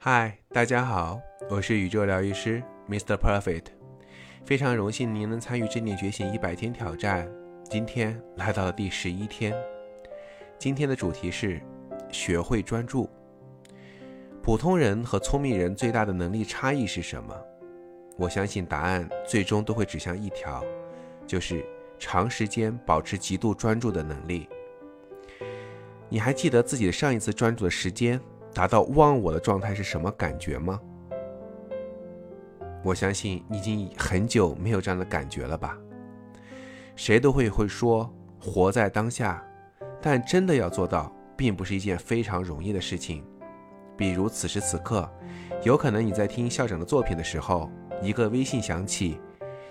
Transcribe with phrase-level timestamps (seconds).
[0.00, 1.20] 嗨，大家好，
[1.50, 3.16] 我是宇宙疗愈师 Mr.
[3.16, 3.64] Perfect，
[4.44, 7.28] 非常荣幸您能参与正念觉醒一百天挑战。
[7.64, 9.52] 今天来到了第十一天，
[10.56, 11.60] 今天的主题是
[12.12, 13.10] 学会专注。
[14.40, 17.34] 普通人和聪明人最大的能力差异是什么？
[18.16, 20.64] 我相信答案最终都会指向一条，
[21.26, 21.66] 就是
[21.98, 24.48] 长时间保持极度专注的能力。
[26.08, 28.18] 你还记得自己的上一次专注的时间
[28.58, 30.80] 达到忘我的状态是什么感觉吗？
[32.82, 35.78] 我相信你已经很久没有这样的感觉了吧。
[36.96, 39.40] 谁都会会说活在当下，
[40.02, 43.24] 但真的要做到，并不是一件非常容易的事情。
[43.96, 45.08] 比如此时此刻，
[45.62, 47.70] 有可能你在听校长的作品的时候，
[48.02, 49.20] 一个微信响起，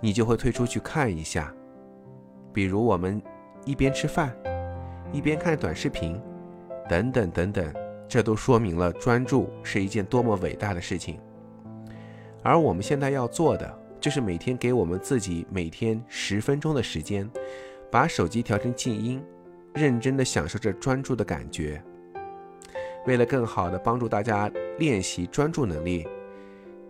[0.00, 1.54] 你就会退出去看一下。
[2.52, 3.22] 比如我们
[3.64, 4.36] 一边吃饭。
[5.12, 6.20] 一边看短视频，
[6.88, 7.72] 等等等等，
[8.12, 11.18] 这都说明了专注是一件多么伟大的事情。
[12.42, 17.26] 而我们现在要做的，就是每天给我们自己每天十分钟的时间，
[17.90, 19.24] 把手机调成静音，
[19.72, 21.82] 认真的享受着专注的感觉。
[23.06, 26.06] 为了更好的帮助大家练习专注能力，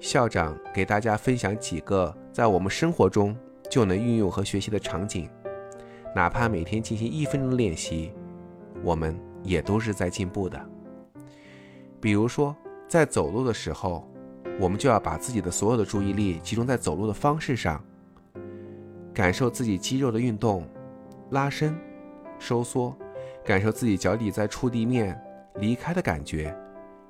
[0.01, 3.33] 校长给大家分享几个在我们生活中
[3.71, 5.31] 就能运用和学习的场景。
[6.17, 8.13] 哪怕每天进行一分钟的练习，
[8.83, 10.61] 我们也都是在进步的。
[12.03, 12.55] 比如说，
[12.89, 14.07] 在走路的时候，
[14.59, 17.83] 我们就要把自己的所有的注意力集中在走路的方式上，
[19.15, 20.67] 感受自己肌肉的运动、
[21.31, 21.79] 拉伸、
[22.41, 22.93] 收缩，
[23.45, 25.17] 感受自己脚底在触地面
[25.55, 26.53] 离开的感觉，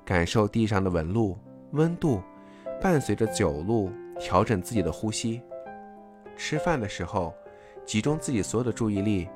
[0.05, 1.35] 感受地上的纹路、
[1.71, 2.21] 温度，
[2.79, 5.41] 伴随着走路调整自己的呼吸。
[6.37, 7.33] 吃饭的时候。
[7.85, 9.27] 集中自己所有的注意力，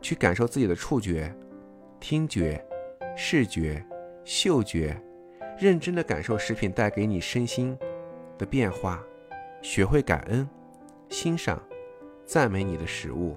[0.00, 1.34] 去感受自己的触觉、
[1.98, 2.64] 听觉、
[3.16, 3.84] 视觉、
[4.30, 4.94] 嗅觉，
[5.58, 7.74] 认真的感受食品带给你身心
[8.36, 9.02] 的变化，
[9.62, 10.46] 学会感恩、
[11.08, 11.58] 欣赏、
[12.26, 13.34] 赞美你的食物。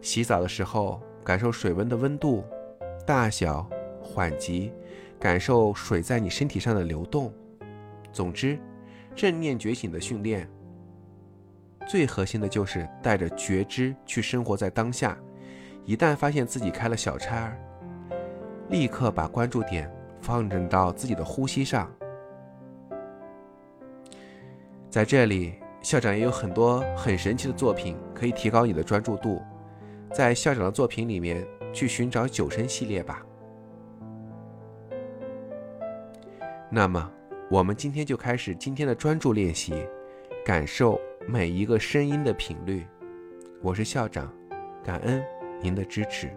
[0.00, 2.42] 洗澡的时候，感受水温的温度、
[3.06, 3.68] 大小、
[4.00, 4.72] 缓急，
[5.20, 7.30] 感受水在你身体上的流动。
[8.10, 8.58] 总之，
[9.14, 10.48] 正念觉醒的训练。
[11.86, 15.18] 最核心的就是带着觉知去生活在当下。
[15.84, 17.54] 一旦发现自己开了小差，
[18.70, 19.90] 立刻把关注点
[20.20, 21.90] 放正到自己的呼吸上。
[24.90, 29.42] 在这里，校长也有很多很神奇的作品可以提高你的专注度。
[30.12, 33.24] 在校长的作品里面去寻找九声系列吧。
[36.70, 37.10] 那么，
[37.50, 39.74] 我们今天就开始今天的专注练习，
[40.44, 41.00] 感受。
[41.30, 42.86] 每一个声音的频率，
[43.60, 44.32] 我是校长，
[44.82, 45.22] 感恩
[45.60, 46.34] 您的支持。